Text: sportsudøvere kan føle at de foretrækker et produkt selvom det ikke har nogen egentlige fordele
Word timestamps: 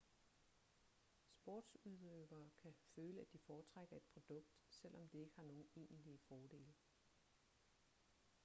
sportsudøvere 1.29 2.49
kan 2.61 2.73
føle 2.95 3.21
at 3.21 3.33
de 3.33 3.39
foretrækker 3.39 3.95
et 3.95 4.03
produkt 4.13 4.49
selvom 4.69 5.09
det 5.09 5.19
ikke 5.19 5.35
har 5.35 5.43
nogen 5.43 5.67
egentlige 5.75 6.19
fordele 6.27 6.73